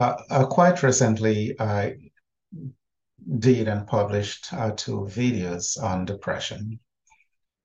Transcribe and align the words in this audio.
Uh, 0.00 0.16
uh, 0.30 0.46
quite 0.46 0.82
recently, 0.84 1.60
I 1.60 1.96
did 3.40 3.66
and 3.66 3.86
published 3.86 4.52
uh, 4.52 4.70
two 4.70 5.08
videos 5.10 5.82
on 5.82 6.04
depression. 6.04 6.78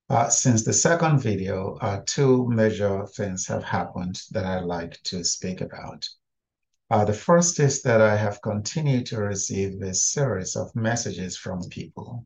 Uh, 0.09 0.29
since 0.29 0.63
the 0.63 0.73
second 0.73 1.19
video, 1.19 1.75
uh, 1.75 2.01
two 2.07 2.49
major 2.49 3.05
things 3.05 3.45
have 3.47 3.63
happened 3.63 4.19
that 4.31 4.45
I'd 4.45 4.65
like 4.65 5.01
to 5.03 5.23
speak 5.23 5.61
about. 5.61 6.07
Uh, 6.89 7.05
the 7.05 7.13
first 7.13 7.59
is 7.59 7.83
that 7.83 8.01
I 8.01 8.15
have 8.15 8.41
continued 8.41 9.05
to 9.07 9.21
receive 9.21 9.81
a 9.81 9.93
series 9.93 10.55
of 10.55 10.75
messages 10.75 11.37
from 11.37 11.61
people 11.69 12.25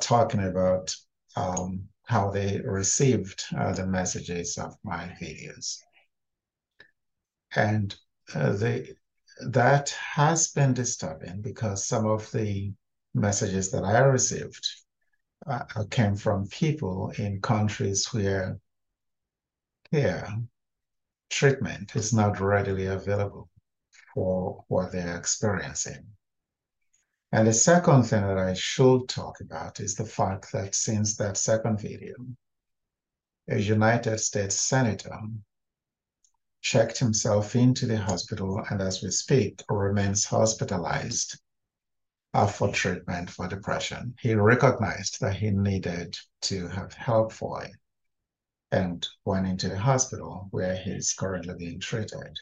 talking 0.00 0.44
about 0.44 0.94
um, 1.36 1.88
how 2.04 2.30
they 2.30 2.60
received 2.60 3.44
the 3.50 3.86
messages 3.86 4.58
of 4.58 4.76
my 4.84 5.16
videos. 5.20 5.78
And 7.54 7.94
uh, 8.34 8.52
they, 8.52 8.94
that 9.48 9.90
has 9.90 10.48
been 10.48 10.74
disturbing 10.74 11.40
because 11.42 11.86
some 11.86 12.06
of 12.06 12.30
the 12.32 12.72
messages 13.14 13.70
that 13.70 13.84
I 13.84 13.98
received 14.00 14.66
uh, 15.46 15.64
came 15.90 16.14
from 16.16 16.48
people 16.48 17.12
in 17.18 17.40
countries 17.40 18.12
where 18.12 18.58
care 19.92 20.28
treatment 21.30 21.96
is 21.96 22.12
not 22.12 22.40
readily 22.40 22.86
available 22.86 23.48
for 24.14 24.64
what 24.68 24.92
they're 24.92 25.16
experiencing. 25.16 26.06
And 27.32 27.48
the 27.48 27.52
second 27.54 28.04
thing 28.04 28.22
that 28.22 28.38
I 28.38 28.52
should 28.54 29.08
talk 29.08 29.40
about 29.40 29.80
is 29.80 29.94
the 29.94 30.04
fact 30.04 30.52
that 30.52 30.74
since 30.74 31.16
that 31.16 31.38
second 31.38 31.80
video, 31.80 32.14
a 33.48 33.58
United 33.58 34.18
States 34.18 34.54
Senator 34.54 35.18
checked 36.62 36.98
himself 36.98 37.56
into 37.56 37.86
the 37.86 37.98
hospital 37.98 38.64
and 38.70 38.80
as 38.80 39.02
we 39.02 39.10
speak 39.10 39.60
remains 39.68 40.24
hospitalized 40.24 41.38
uh, 42.34 42.46
for 42.46 42.68
treatment 42.68 43.28
for 43.28 43.48
depression. 43.48 44.14
He 44.20 44.34
recognized 44.34 45.20
that 45.20 45.34
he 45.34 45.50
needed 45.50 46.16
to 46.42 46.68
have 46.68 46.94
help 46.94 47.32
for 47.32 47.64
it 47.64 47.72
and 48.70 49.06
went 49.24 49.46
into 49.46 49.68
the 49.68 49.78
hospital 49.78 50.46
where 50.50 50.76
he's 50.76 51.12
currently 51.12 51.54
being 51.58 51.80
treated. 51.80 52.38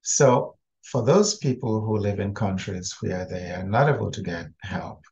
So 0.00 0.56
for 0.82 1.04
those 1.04 1.36
people 1.36 1.82
who 1.82 1.98
live 1.98 2.18
in 2.18 2.34
countries 2.34 2.96
where 3.00 3.26
they 3.26 3.50
are 3.50 3.62
not 3.62 3.94
able 3.94 4.10
to 4.10 4.22
get 4.22 4.46
help, 4.62 5.02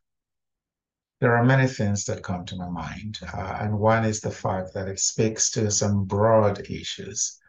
there 1.21 1.37
are 1.37 1.45
many 1.45 1.67
things 1.67 2.03
that 2.05 2.23
come 2.23 2.45
to 2.45 2.57
my 2.57 2.67
mind. 2.67 3.19
Uh, 3.33 3.57
and 3.61 3.79
one 3.79 4.03
is 4.05 4.21
the 4.21 4.31
fact 4.31 4.73
that 4.73 4.87
it 4.87 4.99
speaks 4.99 5.51
to 5.51 5.71
some 5.71 6.03
broad 6.05 6.59
issues 6.69 7.39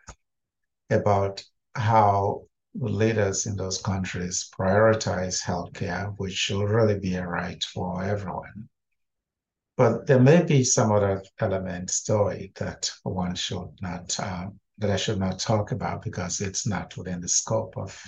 about 0.91 1.45
how 1.75 2.42
leaders 2.75 3.47
in 3.47 3.56
those 3.56 3.81
countries 3.81 4.48
prioritize 4.59 5.42
healthcare, 5.42 6.15
which 6.19 6.34
should 6.34 6.69
really 6.69 6.98
be 6.98 7.15
a 7.15 7.27
right 7.27 7.62
for 7.65 8.03
everyone. 8.05 8.69
But 9.77 10.07
there 10.07 10.20
may 10.20 10.42
be 10.42 10.64
some 10.64 10.92
other 10.92 11.23
elements 11.39 12.03
to 12.05 12.29
it 12.29 12.55
that 12.57 12.91
one 13.03 13.34
should 13.34 13.70
not, 13.83 14.19
um, 14.20 14.59
that 14.79 14.91
I 14.91 14.97
should 14.97 15.19
not 15.19 15.39
talk 15.39 15.73
about 15.73 16.03
because 16.03 16.41
it's 16.41 16.67
not 16.67 16.97
within 16.97 17.20
the 17.20 17.29
scope 17.29 17.77
of 17.77 18.01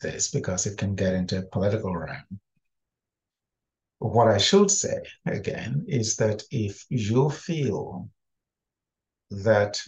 this, 0.00 0.30
because 0.30 0.66
it 0.66 0.78
can 0.78 0.94
get 0.94 1.14
into 1.14 1.38
a 1.38 1.42
political 1.42 1.94
realm. 1.94 2.40
What 3.98 4.28
I 4.28 4.38
should 4.38 4.70
say 4.70 5.02
again 5.26 5.84
is 5.86 6.16
that 6.16 6.42
if 6.50 6.86
you 6.88 7.28
feel 7.28 8.08
that 9.30 9.82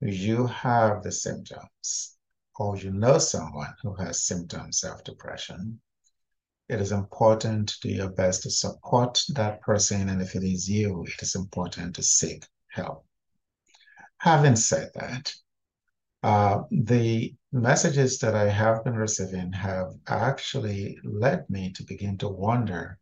you 0.00 0.46
have 0.46 1.02
the 1.02 1.12
symptoms 1.12 2.16
or 2.56 2.76
you 2.76 2.90
know 2.90 3.18
someone 3.18 3.74
who 3.82 3.94
has 3.94 4.24
symptoms 4.24 4.82
of 4.82 5.04
depression, 5.04 5.80
it 6.68 6.80
is 6.80 6.92
important 6.92 7.68
to 7.68 7.80
do 7.80 7.88
your 7.88 8.10
best 8.10 8.42
to 8.42 8.50
support 8.50 9.22
that 9.30 9.60
person. 9.60 10.08
And 10.08 10.22
if 10.22 10.34
it 10.34 10.44
is 10.44 10.68
you, 10.68 11.04
it 11.04 11.22
is 11.22 11.34
important 11.34 11.96
to 11.96 12.02
seek 12.02 12.46
help. 12.68 13.04
Having 14.18 14.56
said 14.56 14.90
that, 14.94 15.34
uh, 16.22 16.62
the 16.70 17.34
messages 17.52 18.18
that 18.18 18.34
I 18.34 18.48
have 18.48 18.84
been 18.84 18.94
receiving 18.94 19.52
have 19.52 19.88
actually 20.06 20.98
led 21.02 21.48
me 21.48 21.72
to 21.72 21.82
begin 21.82 22.18
to 22.18 22.28
wonder 22.28 22.98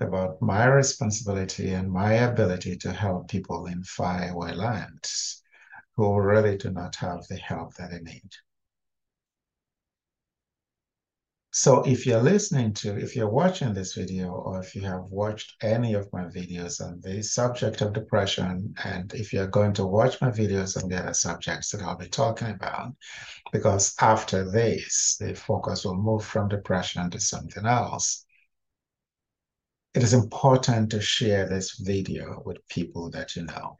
about 0.00 0.40
my 0.40 0.64
responsibility 0.66 1.70
and 1.72 1.90
my 1.90 2.12
ability 2.14 2.76
to 2.78 2.92
help 2.92 3.28
people 3.28 3.66
in 3.66 3.82
faraway 3.84 4.54
lands 4.54 5.43
who 5.96 6.18
really 6.18 6.56
do 6.56 6.70
not 6.70 6.96
have 6.96 7.26
the 7.28 7.36
help 7.36 7.74
that 7.74 7.90
they 7.90 8.00
need. 8.00 8.30
So 11.56 11.84
if 11.84 12.04
you're 12.04 12.20
listening 12.20 12.72
to, 12.74 12.98
if 12.98 13.14
you're 13.14 13.30
watching 13.30 13.74
this 13.74 13.94
video, 13.94 14.32
or 14.32 14.58
if 14.58 14.74
you 14.74 14.82
have 14.82 15.04
watched 15.04 15.54
any 15.62 15.94
of 15.94 16.12
my 16.12 16.24
videos 16.24 16.84
on 16.84 17.00
the 17.00 17.22
subject 17.22 17.80
of 17.80 17.92
depression, 17.92 18.74
and 18.82 19.14
if 19.14 19.32
you're 19.32 19.46
going 19.46 19.72
to 19.74 19.86
watch 19.86 20.20
my 20.20 20.30
videos 20.32 20.82
on 20.82 20.88
the 20.88 20.98
other 20.98 21.14
subjects 21.14 21.70
that 21.70 21.82
I'll 21.82 21.96
be 21.96 22.08
talking 22.08 22.50
about, 22.50 22.96
because 23.52 23.94
after 24.00 24.50
this, 24.50 25.16
the 25.20 25.32
focus 25.32 25.84
will 25.84 25.94
move 25.94 26.24
from 26.24 26.48
depression 26.48 27.08
to 27.10 27.20
something 27.20 27.66
else. 27.66 28.26
It 29.94 30.02
is 30.02 30.12
important 30.12 30.90
to 30.90 31.00
share 31.00 31.48
this 31.48 31.78
video 31.78 32.42
with 32.44 32.66
people 32.66 33.10
that 33.10 33.36
you 33.36 33.44
know. 33.44 33.76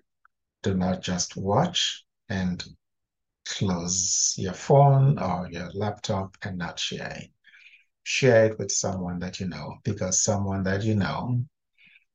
Do 0.65 0.75
not 0.75 1.03
just 1.03 1.37
watch, 1.37 2.05
and 2.29 2.65
close 3.47 4.35
your 4.39 4.55
phone 4.55 5.19
or 5.19 5.49
your 5.51 5.71
laptop 5.73 6.37
and 6.43 6.57
not 6.59 6.79
share 6.81 7.13
it. 7.17 7.31
Share 8.03 8.47
it 8.47 8.59
with 8.59 8.73
someone 8.73 9.19
that 9.21 9.41
you 9.41 9.47
know 9.47 9.77
because 9.85 10.23
someone 10.23 10.63
that 10.65 10.83
you 10.83 10.95
know 10.95 11.45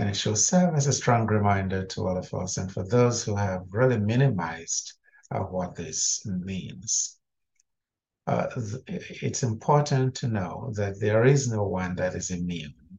and 0.00 0.08
it 0.08 0.16
should 0.16 0.38
serve 0.38 0.74
as 0.74 0.86
a 0.86 0.94
strong 0.94 1.26
reminder 1.26 1.84
to 1.84 2.08
all 2.08 2.16
of 2.16 2.32
us 2.32 2.56
and 2.56 2.72
for 2.72 2.82
those 2.88 3.22
who 3.22 3.36
have 3.36 3.66
really 3.70 3.98
minimized 3.98 4.94
uh, 5.30 5.40
what 5.40 5.74
this 5.74 6.24
means. 6.24 7.18
Uh, 8.26 8.46
it's 8.86 9.42
important 9.42 10.14
to 10.14 10.26
know 10.26 10.72
that 10.74 10.98
there 10.98 11.26
is 11.26 11.52
no 11.52 11.64
one 11.64 11.94
that 11.96 12.14
is 12.14 12.30
immune 12.30 12.98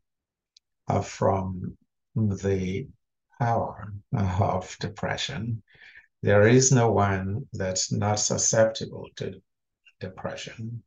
uh, 0.90 1.02
from 1.02 1.76
the 2.16 2.88
power 3.40 3.92
of 4.14 4.78
depression. 4.80 5.64
There 6.22 6.48
is 6.48 6.72
no 6.72 6.92
one 6.92 7.48
that's 7.52 7.92
not 7.92 8.20
susceptible 8.20 9.08
to 9.16 9.42
depression. 10.00 10.84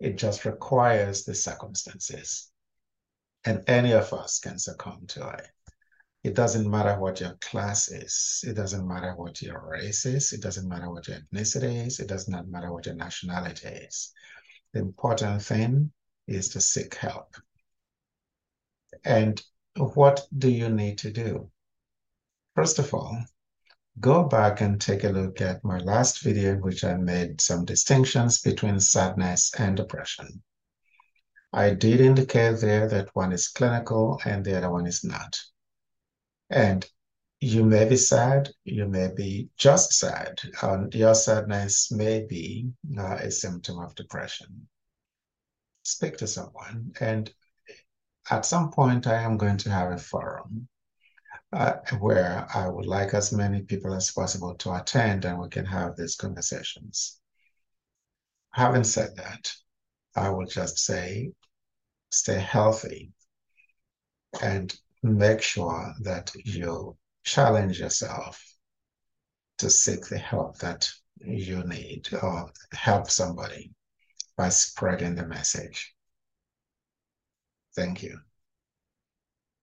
It 0.00 0.18
just 0.18 0.44
requires 0.44 1.22
the 1.22 1.36
circumstances 1.36 2.51
and 3.44 3.64
any 3.66 3.92
of 3.92 4.12
us 4.12 4.38
can 4.38 4.58
succumb 4.58 5.04
to 5.08 5.28
it. 5.30 5.46
It 6.24 6.34
doesn't 6.34 6.70
matter 6.70 7.00
what 7.00 7.20
your 7.20 7.34
class 7.40 7.90
is. 7.90 8.44
It 8.46 8.54
doesn't 8.54 8.86
matter 8.86 9.14
what 9.16 9.42
your 9.42 9.60
race 9.68 10.06
is. 10.06 10.32
It 10.32 10.40
doesn't 10.40 10.68
matter 10.68 10.88
what 10.88 11.08
your 11.08 11.18
ethnicity 11.18 11.84
is. 11.84 11.98
It 11.98 12.06
does 12.06 12.28
not 12.28 12.46
matter 12.46 12.72
what 12.72 12.86
your 12.86 12.94
nationality 12.94 13.68
is. 13.68 14.12
The 14.72 14.80
important 14.80 15.42
thing 15.42 15.92
is 16.28 16.48
to 16.50 16.60
seek 16.60 16.94
help. 16.94 17.36
And 19.04 19.42
what 19.74 20.26
do 20.36 20.48
you 20.48 20.68
need 20.68 20.98
to 20.98 21.10
do? 21.10 21.50
First 22.54 22.78
of 22.78 22.94
all, 22.94 23.18
go 23.98 24.22
back 24.22 24.60
and 24.60 24.80
take 24.80 25.02
a 25.02 25.08
look 25.08 25.40
at 25.40 25.64
my 25.64 25.78
last 25.78 26.22
video 26.22 26.52
in 26.52 26.60
which 26.60 26.84
I 26.84 26.94
made 26.94 27.40
some 27.40 27.64
distinctions 27.64 28.40
between 28.40 28.78
sadness 28.78 29.52
and 29.58 29.76
depression. 29.76 30.42
I 31.52 31.74
did 31.74 32.00
indicate 32.00 32.60
there 32.60 32.88
that 32.88 33.14
one 33.14 33.32
is 33.32 33.48
clinical 33.48 34.20
and 34.24 34.44
the 34.44 34.56
other 34.56 34.70
one 34.70 34.86
is 34.86 35.04
not. 35.04 35.38
And 36.48 36.86
you 37.40 37.64
may 37.64 37.88
be 37.88 37.96
sad, 37.96 38.50
you 38.64 38.86
may 38.86 39.08
be 39.14 39.50
just 39.56 39.92
sad, 39.92 40.40
and 40.62 40.94
your 40.94 41.14
sadness 41.14 41.90
may 41.90 42.24
be 42.24 42.70
uh, 42.96 43.16
a 43.16 43.30
symptom 43.30 43.80
of 43.80 43.94
depression. 43.96 44.68
Speak 45.82 46.16
to 46.18 46.26
someone, 46.26 46.92
and 47.00 47.32
at 48.30 48.46
some 48.46 48.70
point, 48.70 49.06
I 49.08 49.20
am 49.22 49.36
going 49.36 49.56
to 49.58 49.70
have 49.70 49.90
a 49.90 49.98
forum 49.98 50.68
uh, 51.52 51.74
where 51.98 52.46
I 52.54 52.68
would 52.68 52.86
like 52.86 53.12
as 53.12 53.32
many 53.32 53.62
people 53.62 53.92
as 53.94 54.12
possible 54.12 54.54
to 54.54 54.74
attend 54.74 55.24
and 55.24 55.40
we 55.40 55.48
can 55.48 55.66
have 55.66 55.96
these 55.96 56.14
conversations. 56.14 57.20
Having 58.52 58.84
said 58.84 59.16
that, 59.16 59.52
I 60.14 60.30
will 60.30 60.46
just 60.46 60.78
say 60.78 61.32
stay 62.10 62.38
healthy 62.38 63.12
and 64.42 64.74
make 65.02 65.42
sure 65.42 65.94
that 66.00 66.32
you 66.44 66.96
challenge 67.24 67.80
yourself 67.80 68.42
to 69.58 69.70
seek 69.70 70.06
the 70.06 70.18
help 70.18 70.58
that 70.58 70.90
you 71.20 71.62
need 71.64 72.08
or 72.22 72.50
help 72.72 73.10
somebody 73.10 73.72
by 74.36 74.48
spreading 74.48 75.14
the 75.14 75.26
message. 75.26 75.94
Thank 77.74 78.02
you. 78.02 78.18